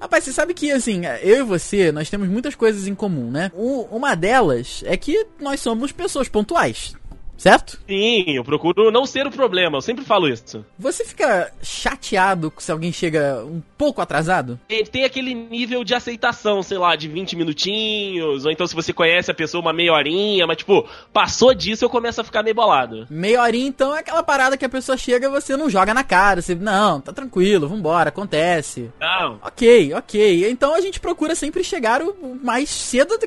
Rapaz, 0.00 0.24
você 0.24 0.32
sabe 0.32 0.52
que, 0.54 0.70
assim, 0.70 1.02
eu 1.22 1.38
e 1.38 1.42
você, 1.42 1.90
nós 1.90 2.08
temos 2.10 2.28
muitas 2.28 2.54
coisas 2.54 2.86
em 2.86 2.94
comum, 2.94 3.30
né? 3.30 3.50
U- 3.54 3.88
uma 3.90 4.14
delas 4.14 4.84
é 4.86 4.96
que 4.96 5.26
nós 5.40 5.58
somos 5.60 5.90
pessoas 5.90 6.28
pontuais. 6.28 6.94
Certo? 7.36 7.78
Sim, 7.86 8.24
eu 8.28 8.44
procuro 8.44 8.90
não 8.90 9.04
ser 9.06 9.26
o 9.26 9.30
problema, 9.30 9.76
eu 9.76 9.82
sempre 9.82 10.04
falo 10.04 10.28
isso. 10.28 10.64
Você 10.78 11.04
fica 11.04 11.52
chateado 11.62 12.52
se 12.58 12.72
alguém 12.72 12.92
chega 12.92 13.44
um 13.44 13.62
pouco 13.76 14.00
atrasado? 14.00 14.58
Tem, 14.66 14.84
tem 14.84 15.04
aquele 15.04 15.34
nível 15.34 15.84
de 15.84 15.94
aceitação, 15.94 16.62
sei 16.62 16.78
lá, 16.78 16.96
de 16.96 17.08
20 17.08 17.36
minutinhos, 17.36 18.44
ou 18.44 18.50
então 18.50 18.66
se 18.66 18.74
você 18.74 18.92
conhece 18.92 19.30
a 19.30 19.34
pessoa 19.34 19.60
uma 19.60 19.72
meia 19.72 19.92
horinha, 19.92 20.46
mas 20.46 20.56
tipo, 20.56 20.88
passou 21.12 21.54
disso 21.54 21.84
eu 21.84 21.90
começo 21.90 22.20
a 22.20 22.24
ficar 22.24 22.42
meio 22.42 22.54
bolado. 22.54 23.06
Meia 23.10 23.42
horinha, 23.42 23.68
então, 23.68 23.94
é 23.94 24.00
aquela 24.00 24.22
parada 24.22 24.56
que 24.56 24.64
a 24.64 24.68
pessoa 24.68 24.96
chega 24.96 25.26
e 25.26 25.30
você 25.30 25.56
não 25.56 25.68
joga 25.68 25.92
na 25.92 26.02
cara. 26.02 26.40
Você, 26.40 26.54
não, 26.54 27.00
tá 27.00 27.12
tranquilo, 27.12 27.68
vambora, 27.68 28.08
acontece. 28.08 28.90
Não. 29.00 29.38
Ok, 29.42 29.92
ok. 29.94 30.48
Então 30.50 30.74
a 30.74 30.80
gente 30.80 31.00
procura 31.00 31.34
sempre 31.34 31.62
chegar 31.62 32.02
o 32.02 32.38
mais 32.42 32.70
cedo, 32.70 33.18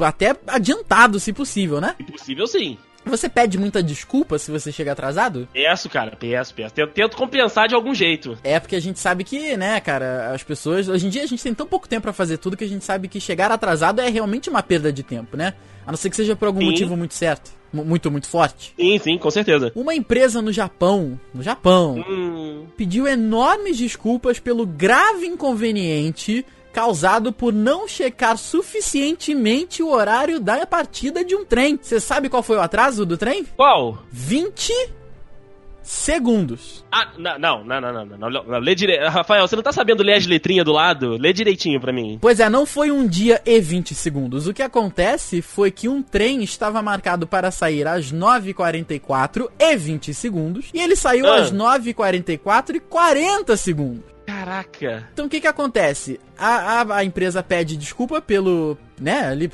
até 0.00 0.36
adiantado, 0.46 1.18
se 1.18 1.32
possível, 1.32 1.80
né? 1.80 1.96
Impossível 2.00 2.46
sim. 2.46 2.78
Você 3.06 3.28
pede 3.28 3.56
muita 3.58 3.82
desculpa 3.82 4.38
se 4.38 4.50
você 4.50 4.70
chega 4.72 4.92
atrasado? 4.92 5.48
Peço, 5.52 5.88
cara, 5.88 6.16
peço, 6.18 6.52
peço. 6.54 6.74
Tento, 6.74 6.92
tento 6.92 7.16
compensar 7.16 7.68
de 7.68 7.74
algum 7.74 7.94
jeito. 7.94 8.36
É 8.42 8.58
porque 8.58 8.76
a 8.76 8.80
gente 8.80 8.98
sabe 8.98 9.22
que, 9.24 9.56
né, 9.56 9.80
cara, 9.80 10.32
as 10.34 10.42
pessoas. 10.42 10.88
Hoje 10.88 11.06
em 11.06 11.10
dia 11.10 11.22
a 11.22 11.26
gente 11.26 11.42
tem 11.42 11.54
tão 11.54 11.66
pouco 11.66 11.88
tempo 11.88 12.02
pra 12.02 12.12
fazer 12.12 12.38
tudo 12.38 12.56
que 12.56 12.64
a 12.64 12.68
gente 12.68 12.84
sabe 12.84 13.08
que 13.08 13.20
chegar 13.20 13.50
atrasado 13.50 14.00
é 14.00 14.08
realmente 14.08 14.50
uma 14.50 14.62
perda 14.62 14.92
de 14.92 15.02
tempo, 15.02 15.36
né? 15.36 15.54
A 15.86 15.92
não 15.92 15.96
ser 15.96 16.10
que 16.10 16.16
seja 16.16 16.34
por 16.34 16.46
algum 16.46 16.60
Sim. 16.60 16.66
motivo 16.66 16.96
muito 16.96 17.14
certo. 17.14 17.52
mu- 17.72 17.84
Muito, 17.84 18.10
muito 18.10 18.26
forte. 18.28 18.74
Sim, 18.76 18.98
sim, 18.98 19.18
com 19.18 19.30
certeza. 19.30 19.70
Uma 19.76 19.94
empresa 19.94 20.42
no 20.42 20.52
Japão, 20.52 21.18
no 21.32 21.42
Japão, 21.42 22.04
Hum, 22.08 22.66
pediu 22.76 23.06
enormes 23.06 23.76
desculpas 23.76 24.40
pelo 24.40 24.66
grave 24.66 25.26
inconveniente 25.26 26.44
causado 26.76 27.32
por 27.32 27.54
não 27.54 27.88
checar 27.88 28.36
suficientemente 28.36 29.82
o 29.82 29.88
horário 29.88 30.38
da 30.38 30.66
partida 30.66 31.24
de 31.24 31.34
um 31.34 31.42
trem. 31.42 31.78
Você 31.80 31.98
sabe 31.98 32.28
qual 32.28 32.42
foi 32.42 32.58
o 32.58 32.60
atraso 32.60 33.06
do 33.06 33.16
trem? 33.16 33.46
Qual? 33.56 33.96
20 34.12 34.74
segundos. 35.82 36.84
Ah, 36.92 37.08
não, 37.16 37.38
não, 37.38 37.64
não, 37.64 37.80
não, 37.80 37.92
não, 38.04 38.18
não, 38.18 38.44
não 38.44 38.58
lê 38.58 38.74
direito. 38.74 39.08
Rafael, 39.08 39.48
você 39.48 39.56
não 39.56 39.62
tá 39.62 39.72
sabendo 39.72 40.02
ler 40.02 40.16
as 40.16 40.26
letrinhas 40.26 40.66
do 40.66 40.72
lado? 40.72 41.16
Lê 41.16 41.32
direitinho 41.32 41.80
para 41.80 41.94
mim. 41.94 42.18
Pois 42.20 42.40
é, 42.40 42.50
não 42.50 42.66
foi 42.66 42.90
um 42.90 43.06
dia 43.06 43.40
e 43.46 43.58
20 43.58 43.94
segundos. 43.94 44.46
O 44.46 44.52
que 44.52 44.62
acontece 44.62 45.40
foi 45.40 45.70
que 45.70 45.88
um 45.88 46.02
trem 46.02 46.42
estava 46.42 46.82
marcado 46.82 47.26
para 47.26 47.50
sair 47.50 47.88
às 47.88 48.12
9h44 48.12 49.48
e 49.58 49.76
20 49.76 50.12
segundos, 50.12 50.66
e 50.74 50.78
ele 50.78 50.94
saiu 50.94 51.26
ah. 51.26 51.36
às 51.36 51.50
9h44 51.50 52.74
e 52.74 52.80
40 52.80 53.56
segundos. 53.56 54.15
Caraca. 54.38 55.08
Então 55.12 55.26
o 55.26 55.28
que 55.28 55.40
que 55.40 55.46
acontece? 55.46 56.20
A, 56.36 56.80
a, 56.82 56.96
a 56.96 57.04
empresa 57.04 57.42
pede 57.42 57.76
desculpa 57.76 58.20
pelo, 58.20 58.76
né, 59.00 59.26
ali, 59.28 59.50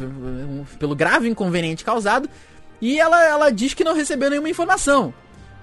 pelo 0.79 0.95
grave 0.97 1.29
inconveniente 1.29 1.85
causado 1.85 2.29
e 2.81 2.99
ela, 2.99 3.25
ela 3.25 3.51
diz 3.51 3.75
que 3.75 3.85
não 3.85 3.95
recebeu 3.95 4.29
nenhuma 4.31 4.49
informação. 4.49 5.15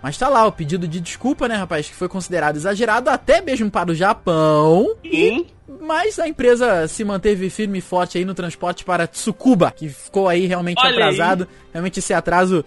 Mas 0.02 0.18
tá 0.18 0.30
lá, 0.30 0.46
o 0.48 0.52
pedido 0.54 0.88
de 0.88 1.02
desculpa, 1.02 1.46
né, 1.50 1.56
rapaz, 1.56 1.90
que 1.90 1.94
foi 1.96 2.08
considerado 2.08 2.56
exagerado 2.56 3.10
até 3.10 3.42
mesmo 3.42 3.70
para 3.70 3.92
o 3.92 3.96
Japão. 3.96 4.96
Sim. 5.04 5.46
Mas 5.82 6.18
a 6.18 6.28
empresa 6.28 6.88
se 6.88 7.04
manteve 7.04 7.50
firme 7.50 7.80
e 7.80 7.82
forte 7.82 8.18
aí 8.18 8.24
no 8.24 8.34
transporte 8.34 8.86
para 8.86 9.06
Tsukuba, 9.06 9.70
que 9.72 9.90
ficou 9.90 10.30
aí 10.30 10.46
realmente 10.46 10.80
Olha 10.80 10.88
aí. 10.90 10.94
atrasado. 10.96 11.48
Realmente 11.74 12.00
esse 12.00 12.14
atraso 12.14 12.64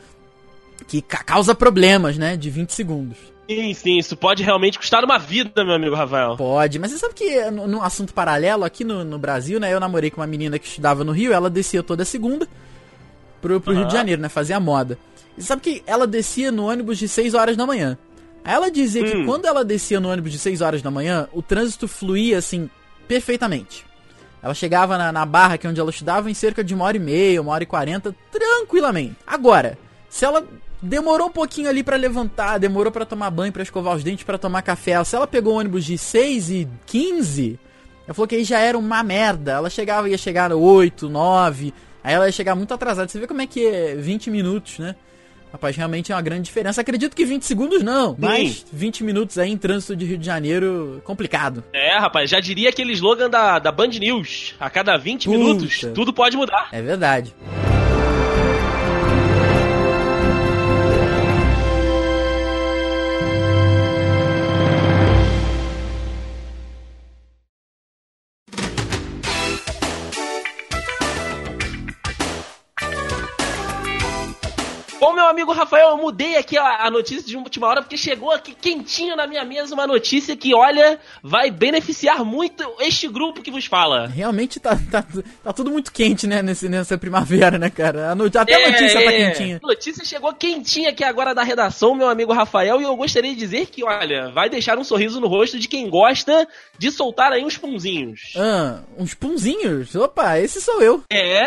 que 0.87 1.01
ca- 1.01 1.25
causa 1.25 1.55
problemas, 1.55 2.19
né, 2.19 2.37
de 2.37 2.51
20 2.51 2.71
segundos. 2.75 3.17
Sim, 3.55 3.75
sim, 3.75 3.99
isso 3.99 4.17
pode 4.17 4.43
realmente 4.43 4.79
custar 4.79 5.05
uma 5.05 5.19
vida, 5.19 5.65
meu 5.65 5.75
amigo 5.75 5.95
Rafael. 5.95 6.37
Pode, 6.37 6.79
mas 6.79 6.91
você 6.91 6.99
sabe 6.99 7.15
que 7.15 7.51
no- 7.51 7.67
num 7.67 7.83
assunto 7.83 8.15
paralelo 8.15 8.65
aqui 8.65 8.85
no, 8.85 9.05
no 9.05 9.19
Brasil, 9.19 9.59
né? 9.61 9.73
Eu 9.73 9.81
namorei 9.81 10.11
com 10.11 10.21
uma 10.21 10.27
menina 10.27 10.59
que 10.59 10.67
estudava 10.67 11.05
no 11.05 11.13
Rio, 11.13 11.33
ela 11.33 11.51
descia 11.51 11.83
toda 11.83 12.05
segunda 12.05 12.49
pro, 13.41 13.61
pro 13.61 13.75
Rio 13.75 13.87
de. 13.87 13.93
Janeiro, 13.93 14.21
né? 14.23 14.29
Fazia 14.29 14.59
moda. 14.61 14.99
E 15.37 15.43
sabe 15.43 15.63
que 15.63 15.83
ela 15.87 16.07
descia 16.07 16.51
no 16.53 16.69
ônibus 16.69 16.99
de 16.99 17.09
6 17.09 17.35
horas 17.35 17.57
da 17.57 17.67
manhã. 17.67 17.97
Ela 18.45 18.71
dizia 18.71 19.05
que 19.05 19.17
Hum. 19.17 19.25
quando 19.27 19.47
ela 19.47 19.65
descia 19.65 20.01
no 20.01 20.11
ônibus 20.11 20.33
de 20.33 20.39
6 20.39 20.61
horas 20.61 20.83
da 20.83 20.91
manhã, 20.91 21.29
o 21.33 21.41
trânsito 21.41 21.87
fluía 21.87 22.39
assim, 22.39 22.69
perfeitamente. 23.07 23.85
Ela 24.43 24.55
chegava 24.55 24.99
na, 24.99 25.13
na 25.13 25.25
barra 25.25 25.57
que 25.57 25.67
é 25.67 25.71
onde 25.71 25.79
ela 25.79 25.91
estudava 25.91 26.29
em 26.31 26.35
cerca 26.35 26.65
de 26.65 26.75
uma 26.75 26.85
hora 26.85 26.97
e 26.97 27.01
meia, 27.01 27.41
uma 27.41 27.53
hora 27.53 27.63
e 27.63 27.67
quarenta, 27.67 28.15
tranquilamente. 28.33 29.15
Agora, 29.27 29.79
se 30.09 30.25
ela 30.25 30.45
demorou 30.83 31.29
um 31.29 31.33
pouquinho 31.33 31.69
ali 31.69 31.83
pra 31.83 31.97
levantar, 31.97 32.59
demorou 32.59 32.91
pra 32.93 33.07
tomar 33.07 33.31
banho, 33.31 33.53
pra 33.53 33.63
escovar 33.63 33.95
os 33.95 34.03
dentes, 34.03 34.25
pra 34.25 34.37
tomar 34.37 34.63
café, 34.63 35.03
se 35.05 35.15
ela 35.15 35.27
pegou 35.27 35.55
o 35.55 35.59
ônibus 35.59 35.85
de 35.85 35.97
6 35.97 36.51
e 36.51 36.69
15, 36.87 37.59
ela 38.07 38.15
falou 38.15 38.27
que 38.27 38.35
aí 38.35 38.45
já 38.45 38.59
era 38.59 38.77
uma 38.77 39.03
merda. 39.03 39.53
Ela 39.53 39.71
chegava, 39.71 40.09
ia 40.09 40.19
chegar 40.19 40.51
no 40.51 40.59
8, 40.59 41.09
9, 41.09 41.73
aí 42.03 42.15
ela 42.15 42.27
ia 42.27 42.33
chegar 42.33 42.55
muito 42.55 42.75
atrasada. 42.75 43.09
Você 43.09 43.19
vê 43.19 43.27
como 43.27 43.41
é 43.43 43.47
que 43.47 43.65
é 43.65 43.95
20 43.95 44.31
minutos, 44.31 44.79
né? 44.79 44.97
Rapaz, 45.53 45.77
realmente 45.77 46.11
é 46.11 46.15
uma 46.15 46.23
grande 46.23 46.45
diferença. 46.45 46.81
Acredito 46.81 47.15
que 47.15 47.27
20 47.27 47.43
segundos 47.45 47.83
não, 47.83 48.17
mas 48.19 48.65
20 48.73 49.05
minutos 49.05 49.37
aí 49.37 49.51
em 49.51 49.57
trânsito 49.59 49.95
de 49.95 50.07
Rio 50.07 50.17
de 50.17 50.25
Janeiro, 50.25 51.03
complicado. 51.05 51.63
É, 51.75 51.99
rapaz, 51.99 52.31
já 52.31 52.41
diria 52.41 52.71
aquele 52.71 52.95
slogan 52.95 53.29
da, 53.29 53.59
da 53.59 53.71
Band 53.71 53.89
News. 53.89 54.55
A 54.59 54.71
cada 54.71 54.97
20 54.97 55.27
Puta. 55.27 55.39
minutos, 55.39 55.81
tudo 55.95 56.11
pode 56.11 56.39
mudar. 56.39 56.69
É 56.73 56.81
verdade. 56.81 57.35
Amigo 75.43 75.53
Rafael, 75.53 75.89
eu 75.91 75.97
mudei 75.99 76.37
aqui 76.37 76.57
a, 76.57 76.87
a 76.87 76.91
notícia 76.91 77.23
de 77.27 77.37
última 77.37 77.67
hora 77.67 77.83
porque 77.83 77.97
chegou 77.97 78.31
aqui 78.31 78.55
quentinho 78.55 79.17
na 79.17 79.27
minha 79.27 79.45
mesa 79.45 79.75
uma 79.75 79.87
notícia 79.87 80.37
que, 80.37 80.55
olha, 80.55 81.01
vai 81.23 81.51
beneficiar 81.51 82.25
muito 82.25 82.65
este 82.81 83.09
grupo 83.09 83.43
que 83.43 83.51
vos 83.51 83.67
fala. 83.67 84.07
Realmente 84.07 84.61
tá, 84.61 84.79
tá, 84.91 85.05
tá 85.43 85.53
tudo 85.53 85.71
muito 85.71 85.93
quente, 85.93 86.27
né, 86.27 86.43
nesse, 86.43 86.69
nessa 86.69 86.97
primavera, 86.97 87.59
né, 87.59 87.69
cara? 87.71 88.11
A 88.11 88.15
no- 88.15 88.27
Até 88.27 88.55
a 88.55 88.61
É, 88.61 88.71
notícia 88.71 89.05
tá 89.05 89.13
é. 89.13 89.31
quentinha. 89.31 89.61
A 89.63 89.67
notícia 89.67 90.05
chegou 90.05 90.33
quentinha 90.33 90.91
aqui 90.91 91.03
agora 91.05 91.35
da 91.35 91.43
redação, 91.43 91.95
meu 91.95 92.09
amigo 92.09 92.33
Rafael, 92.33 92.81
e 92.81 92.85
eu 92.85 92.95
gostaria 92.97 93.33
de 93.33 93.37
dizer 93.39 93.67
que, 93.67 93.83
olha, 93.85 94.31
vai 94.31 94.49
deixar 94.49 94.79
um 94.79 94.85
sorriso 94.85 95.21
no 95.21 95.27
rosto 95.27 95.59
de 95.59 95.67
quem 95.67 95.91
gosta 95.91 96.47
de 96.79 96.91
soltar 96.91 97.33
aí 97.33 97.45
uns 97.45 97.57
punzinhos. 97.59 98.33
Ah, 98.37 98.81
uns 98.97 99.15
punzinhos? 99.15 99.95
Opa, 99.97 100.39
esse 100.39 100.61
sou 100.61 100.81
eu. 100.81 101.03
É? 101.11 101.43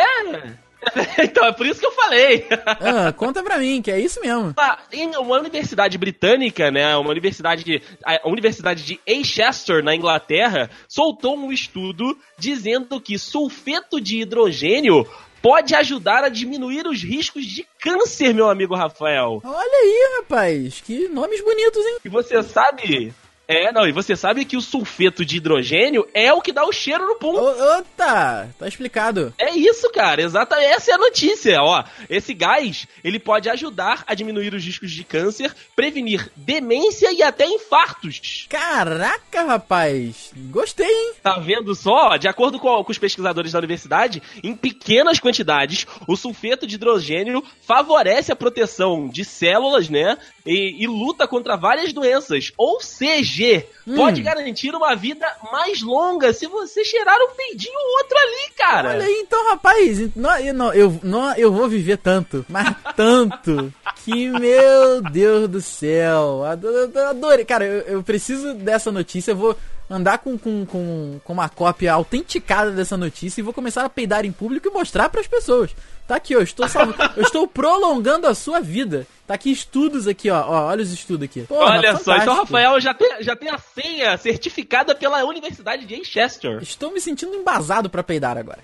então 1.22 1.46
é 1.46 1.52
por 1.52 1.66
isso 1.66 1.80
que 1.80 1.86
eu 1.86 1.92
falei. 1.92 2.46
Ah, 2.66 3.12
conta 3.14 3.44
pra 3.44 3.58
mim, 3.58 3.82
que 3.82 3.92
é 3.92 4.00
isso 4.00 4.20
mesmo. 4.22 4.54
Ah, 4.58 4.80
Em 4.92 5.16
uma 5.18 5.40
universidade 5.40 5.98
britânica, 5.98 6.72
né, 6.72 6.96
uma 6.96 7.10
universidade, 7.10 7.82
a 8.04 8.28
universidade 8.28 8.84
de 8.84 9.00
Exeter, 9.06 9.84
na 9.84 9.96
Inglaterra, 9.96 10.70
soltou 10.88 11.38
um 11.38 11.52
estudo 11.52 12.18
dizendo 12.38 13.00
que 13.00 13.18
sulfeto 13.20 14.00
de 14.00 14.22
hidrogênio 14.22 15.08
pode 15.42 15.76
ajudar 15.76 16.24
a 16.24 16.30
diminuir 16.30 16.88
os 16.88 17.04
riscos 17.04 17.46
de 17.46 17.68
câncer, 17.80 18.34
meu 18.34 18.50
amigo 18.50 18.76
Rafael. 18.76 19.42
Olha 19.44 19.80
aí, 19.84 20.18
rapaz, 20.22 20.82
que 20.82 21.08
nomes 21.08 21.40
bonitos, 21.44 21.86
hein? 21.86 21.98
E 22.04 22.10
você 22.10 22.42
sabe... 22.42 23.14
É, 23.48 23.72
não, 23.72 23.88
e 23.88 23.92
você 23.92 24.16
sabe 24.16 24.46
que 24.46 24.58
o 24.58 24.62
sulfeto 24.62 25.24
de 25.24 25.38
hidrogênio 25.38 26.08
é 26.14 26.34
o 26.34 26.42
que 26.42 26.52
dá 26.52 26.66
o 26.66 26.72
cheiro 26.72 27.06
no 27.06 27.16
pum. 27.16 27.36
Ô, 27.36 27.78
Ota, 27.78 28.50
tá 28.58 28.68
explicado. 28.68 29.34
É 29.38 29.52
isso, 29.52 29.90
cara, 29.92 30.22
exata, 30.22 30.56
essa 30.56 30.92
é 30.92 30.94
a 30.96 30.98
notícia, 30.98 31.62
ó. 31.62 31.84
Esse 32.10 32.34
gás, 32.34 32.88
ele 33.04 33.20
pode 33.20 33.50
ajudar 33.50 34.04
a 34.08 34.16
diminuir 34.16 34.54
os 34.54 34.64
riscos 34.64 34.92
de 34.92 35.04
câncer, 35.04 35.54
prevenir 35.76 36.32
demência 36.36 37.12
e 37.12 37.22
até 37.22 37.46
infartos. 37.46 38.48
Caraca, 38.50 39.44
rapaz, 39.44 40.32
gostei, 40.50 40.88
hein? 40.88 41.14
Tá 41.22 41.38
vendo 41.38 41.76
só? 41.76 42.18
De 42.18 42.28
acordo 42.28 42.60
com, 42.60 42.84
com 42.84 42.92
os 42.92 42.98
pesquisadores 42.98 43.52
da 43.52 43.60
universidade, 43.60 44.22
em 44.44 44.56
pequenas 44.56 45.20
quantidades, 45.20 45.86
o 46.08 46.16
sulfeto 46.16 46.66
de 46.66 46.76
hidrogênio 46.76 47.44
favorece 47.62 48.32
a 48.32 48.36
proteção 48.36 49.08
de 49.08 49.24
células, 49.24 49.90
né? 49.90 50.18
E, 50.46 50.84
e 50.84 50.88
luta 50.88 51.28
contra 51.28 51.56
várias 51.56 51.92
doenças. 51.92 52.52
Ou 52.58 52.80
seja, 52.82 53.66
Hum. 53.88 53.96
pode 53.96 54.22
garantir 54.22 54.74
uma 54.76 54.96
vida 54.96 55.26
mais 55.52 55.82
longa 55.82 56.34
se 56.34 56.48
você 56.48 56.84
cheirar 56.84 57.18
um 57.22 57.36
peidinho 57.36 57.74
ou 57.78 57.98
outro 57.98 58.18
ali, 58.18 58.54
cara. 58.58 58.90
Olha 58.90 59.06
aí, 59.06 59.22
então, 59.26 59.50
rapaz, 59.50 60.16
não, 60.16 60.38
eu, 60.40 60.54
não, 60.54 60.74
eu, 60.74 61.00
não, 61.04 61.36
eu 61.36 61.52
vou 61.52 61.68
viver 61.68 61.98
tanto, 61.98 62.46
mas 62.50 62.76
tanto, 62.96 63.74
que, 64.04 64.30
meu 64.30 65.02
Deus 65.12 65.48
do 65.50 65.62
céu, 65.62 66.44
ado- 66.44 66.68
ado- 66.84 67.00
adorei. 67.00 67.46
Cara, 67.46 67.66
eu, 67.66 67.82
eu 67.96 68.04
preciso 68.04 68.54
dessa 68.54 68.92
notícia, 68.92 69.32
eu 69.32 69.36
vou 69.36 69.56
andar 69.90 70.18
com, 70.20 70.38
com, 70.38 70.66
com, 70.66 71.20
com 71.24 71.34
uma 71.34 71.48
cópia 71.50 71.94
autenticada 71.94 72.72
dessa 72.72 72.98
notícia 72.98 73.40
e 73.40 73.44
vou 73.44 73.54
começar 73.54 73.86
a 73.86 73.90
peidar 73.90 74.26
em 74.26 74.32
público 74.32 74.68
e 74.68 74.72
mostrar 74.72 75.10
pras 75.10 75.28
pessoas. 75.28 75.76
Tá 76.08 76.16
aqui, 76.18 76.36
ó, 76.36 76.40
eu 76.40 76.44
estou, 76.44 76.68
salvo- 76.68 76.94
eu 77.16 77.24
estou 77.24 77.48
prolongando 77.48 78.28
a 78.28 78.36
sua 78.36 78.60
vida. 78.60 79.08
Tá 79.26 79.34
aqui 79.34 79.52
estudos 79.52 80.08
aqui, 80.08 80.30
ó, 80.30 80.40
ó 80.48 80.66
olha 80.68 80.84
os 80.84 80.92
estudos 80.92 81.24
aqui. 81.26 81.42
Porra, 81.42 81.78
Olha 81.78 81.92
só, 81.94 81.98
então 81.98 82.36
fantástico. 82.36 82.36
Rafael 82.42 82.80
já 82.80 82.94
tem, 82.94 83.24
já 83.24 83.36
tem 83.36 83.50
a 83.50 83.58
senha 83.58 84.18
certificada 84.18 84.94
pela 84.94 85.24
Universidade 85.26 85.86
de 85.86 86.04
Chester. 86.06 86.60
Estou 86.62 86.92
me 86.92 87.02
sentindo 87.02 87.36
embasado 87.36 87.90
pra 87.90 88.04
peidar 88.04 88.38
agora. 88.38 88.60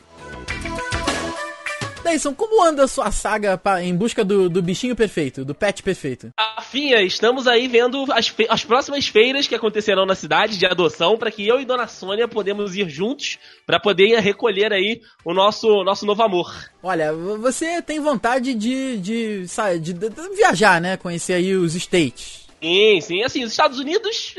Dyson, 2.02 2.34
como 2.34 2.64
anda 2.64 2.84
a 2.84 2.88
sua 2.88 3.12
saga 3.12 3.58
pra, 3.58 3.84
em 3.84 3.96
busca 3.96 4.24
do, 4.24 4.50
do 4.50 4.62
bichinho 4.62 4.96
perfeito, 4.96 5.46
do 5.46 5.56
pet 5.56 5.82
perfeito? 5.82 6.30
Afinha, 6.38 7.02
estamos 7.02 7.48
aí 7.48 7.68
vendo 7.68 8.06
as, 8.12 8.34
as 8.50 8.64
próximas 8.66 9.08
feiras 9.08 9.48
que 9.48 9.56
acontecerão 9.56 10.06
na 10.06 10.16
cidade 10.16 10.58
de 10.58 10.66
adoção 10.66 11.18
para 11.18 11.32
que 11.32 11.48
eu 11.48 11.60
e 11.60 11.66
Dona 11.66 11.88
Sônia 11.88 12.28
podemos 12.28 12.76
ir 12.76 12.90
juntos 12.90 13.38
para 13.66 13.80
poder 13.80 14.20
recolher 14.20 14.74
aí 14.74 15.02
o 15.24 15.34
nosso, 15.34 15.84
nosso 15.84 16.06
novo 16.06 16.22
amor. 16.24 16.52
Olha, 16.84 17.14
você 17.14 17.82
tem 17.82 18.00
vontade 18.00 18.54
de, 18.54 18.98
de, 18.98 19.46
de, 19.80 19.94
de, 19.94 20.10
de 20.10 20.36
viajar, 20.36 20.82
né? 20.82 20.98
Conhecer 20.98 21.34
aí 21.34 21.56
os 21.56 21.76
States. 21.76 22.42
Sim, 22.62 23.02
sim. 23.02 23.24
Assim, 23.24 23.44
os 23.44 23.52
Estados 23.52 23.80
Unidos, 23.80 24.36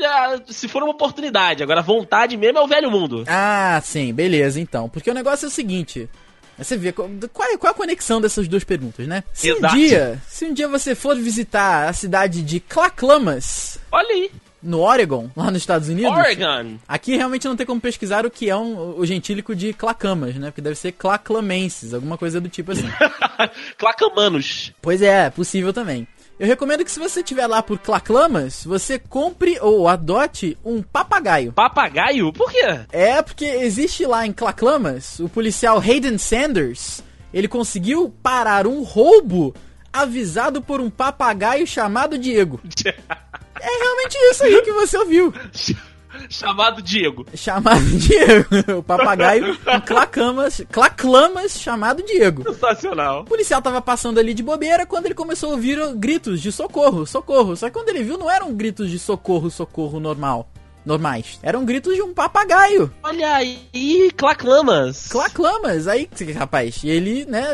se 0.47 0.67
for 0.69 0.81
uma 0.81 0.93
oportunidade. 0.93 1.61
Agora, 1.61 1.81
vontade 1.81 2.37
mesmo 2.37 2.57
é 2.57 2.61
o 2.61 2.67
velho 2.67 2.89
mundo. 2.89 3.25
Ah, 3.27 3.81
sim, 3.83 4.13
beleza, 4.13 4.61
então. 4.61 4.87
Porque 4.87 5.11
o 5.11 5.13
negócio 5.13 5.45
é 5.45 5.49
o 5.49 5.51
seguinte. 5.51 6.09
Você 6.57 6.77
vê 6.77 6.91
qual, 6.91 7.09
qual, 7.31 7.49
é, 7.49 7.71
a 7.71 7.73
conexão 7.73 8.21
dessas 8.21 8.47
duas 8.47 8.63
perguntas, 8.63 9.07
né? 9.07 9.23
Se 9.33 9.49
Exato. 9.49 9.73
um 9.73 9.77
dia, 9.77 10.21
se 10.27 10.45
um 10.45 10.53
dia 10.53 10.67
você 10.67 10.95
for 10.95 11.15
visitar 11.15 11.89
a 11.89 11.93
cidade 11.93 12.41
de 12.41 12.59
Claclamas, 12.59 13.79
olha 13.91 14.09
aí, 14.09 14.31
no 14.63 14.79
Oregon, 14.79 15.29
lá 15.35 15.51
nos 15.51 15.61
Estados 15.61 15.89
Unidos. 15.89 16.11
Oregon. 16.11 16.77
Aqui 16.87 17.17
realmente 17.17 17.47
não 17.47 17.55
tem 17.55 17.65
como 17.65 17.81
pesquisar 17.81 18.25
o 18.25 18.31
que 18.31 18.49
é 18.49 18.55
um, 18.55 18.97
o 18.97 19.05
gentílico 19.05 19.53
de 19.53 19.73
clacamas, 19.73 20.35
né? 20.35 20.49
Porque 20.49 20.61
deve 20.61 20.75
ser 20.75 20.93
claclamenses, 20.93 21.93
alguma 21.93 22.17
coisa 22.17 22.39
do 22.39 22.47
tipo 22.47 22.71
assim. 22.71 22.87
Clacamanos. 23.77 24.71
Pois 24.81 25.01
é, 25.01 25.29
possível 25.29 25.73
também. 25.73 26.07
Eu 26.39 26.47
recomendo 26.47 26.83
que 26.83 26.91
se 26.91 26.99
você 26.99 27.19
estiver 27.19 27.45
lá 27.45 27.61
por 27.61 27.77
Claclamas, 27.77 28.63
você 28.65 28.97
compre 28.97 29.59
ou 29.61 29.87
adote 29.87 30.57
um 30.65 30.81
papagaio. 30.81 31.53
Papagaio? 31.53 32.33
Por 32.33 32.51
quê? 32.51 32.79
É 32.91 33.21
porque 33.21 33.45
existe 33.45 34.05
lá 34.05 34.25
em 34.25 34.33
Claclamas 34.33 35.19
o 35.19 35.29
policial 35.29 35.79
Hayden 35.79 36.17
Sanders. 36.17 37.03
Ele 37.31 37.47
conseguiu 37.47 38.13
parar 38.21 38.65
um 38.65 38.83
roubo 38.83 39.53
avisado 39.91 40.61
por 40.61 40.81
um 40.81 40.89
papagaio 40.89 41.67
chamado 41.67 42.17
Diego. 42.17 42.59
é 42.87 43.83
realmente 43.83 44.17
isso 44.31 44.43
aí 44.43 44.61
que 44.63 44.73
você 44.73 44.97
ouviu. 44.97 45.31
Chamado 46.29 46.81
Diego. 46.81 47.25
Chamado 47.35 47.83
Diego. 47.97 48.79
O 48.79 48.83
papagaio 48.83 49.57
com 49.57 49.81
clacamas, 49.81 50.61
claclamas 50.71 51.59
chamado 51.59 52.03
Diego. 52.03 52.43
Sensacional. 52.43 53.21
O 53.21 53.25
policial 53.25 53.61
tava 53.61 53.81
passando 53.81 54.19
ali 54.19 54.33
de 54.33 54.43
bobeira 54.43 54.85
quando 54.85 55.05
ele 55.05 55.15
começou 55.15 55.49
a 55.49 55.53
ouvir 55.53 55.79
gritos 55.95 56.41
de 56.41 56.51
socorro, 56.51 57.05
socorro. 57.05 57.55
Só 57.55 57.67
que 57.67 57.73
quando 57.73 57.89
ele 57.89 58.03
viu, 58.03 58.17
não 58.17 58.29
eram 58.29 58.53
gritos 58.53 58.89
de 58.89 58.99
socorro, 58.99 59.49
socorro 59.49 59.99
normal 59.99 60.49
normais. 60.85 61.39
Eram 61.41 61.65
gritos 61.65 61.95
de 61.95 62.01
um 62.01 62.13
papagaio. 62.13 62.91
Olha 63.03 63.35
aí, 63.35 64.11
claclamas. 64.15 65.07
Claclamas. 65.07 65.87
Aí, 65.87 66.09
rapaz, 66.35 66.81
ele, 66.83 67.25
né, 67.25 67.45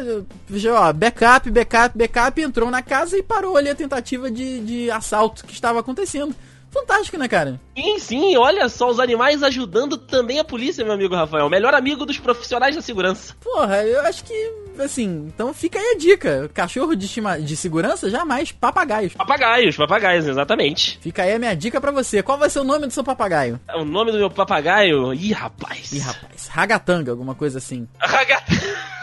ó, 0.76 0.94
backup, 0.94 1.50
backup, 1.52 1.98
backup, 1.98 2.42
entrou 2.42 2.72
na 2.72 2.82
casa 2.82 3.18
e 3.18 3.24
parou 3.24 3.58
ali 3.58 3.70
a 3.70 3.76
tentativa 3.76 4.30
de, 4.32 4.60
de 4.62 4.92
assalto 4.92 5.46
que 5.46 5.54
estava 5.54 5.80
acontecendo. 5.80 6.36
Fantástico, 6.72 7.18
né, 7.18 7.28
cara? 7.28 7.60
Sim, 7.76 8.00
sim, 8.00 8.38
olha 8.38 8.70
só, 8.70 8.90
os 8.90 9.00
animais 9.00 9.42
ajudando 9.42 9.98
também 9.98 10.40
a 10.40 10.44
polícia, 10.44 10.84
meu 10.84 10.94
amigo 10.94 11.16
Rafael. 11.16 11.50
Melhor 11.50 11.74
amigo 11.74 12.06
dos 12.06 12.20
profissionais 12.20 12.76
da 12.76 12.82
segurança. 12.82 13.36
Porra, 13.42 13.84
eu 13.84 14.02
acho 14.02 14.24
que, 14.24 14.54
assim, 14.80 15.28
então 15.34 15.54
fica 15.54 15.80
aí 15.80 15.94
a 15.96 15.98
dica. 15.98 16.50
Cachorro 16.54 16.96
de, 16.96 17.06
estima, 17.06 17.40
de 17.40 17.56
segurança, 17.58 18.10
jamais 18.10 18.52
papagaios. 18.52 19.14
Papagaios, 19.14 19.76
papagaios, 19.76 20.28
exatamente. 20.28 21.00
Fica 21.02 21.24
aí 21.24 21.34
a 21.34 21.40
minha 21.40 21.56
dica 21.56 21.82
para 21.82 21.92
você. 21.92 22.22
Qual 22.22 22.38
vai 22.38 22.50
ser 22.50 22.60
o 22.60 22.64
nome 22.64 22.86
do 22.86 22.94
seu 22.94 23.04
papagaio? 23.04 23.60
O 23.76 23.84
nome 23.84 24.12
do 24.12 24.20
meu 24.20 24.30
papagaio? 24.30 25.14
Ih, 25.14 25.34
rapaz. 25.34 25.92
Ih, 25.92 26.00
rapaz. 26.00 26.48
Ragatanga, 26.48 27.12
alguma 27.12 27.34
coisa 27.34 27.58
assim. 27.58 27.88
Ragatanga. 27.98 29.00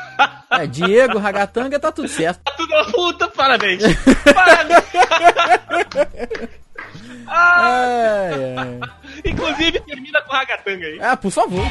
É, 0.51 0.67
Diego, 0.67 1.19
Ragatanga, 1.19 1.79
tá 1.79 1.93
tudo 1.93 2.09
certo. 2.09 2.41
Tá 2.43 2.53
tudo 2.53 2.93
puta, 2.93 3.29
parabéns. 3.29 3.83
parabéns. 4.33 4.85
Ai, 7.27 8.55
ai. 8.57 8.81
Inclusive, 9.25 9.81
termina 9.81 10.21
com 10.23 10.33
o 10.33 10.37
Ragatanga 10.37 10.87
aí. 10.87 10.99
Ah, 11.01 11.17
por 11.17 11.31
favor. 11.31 11.65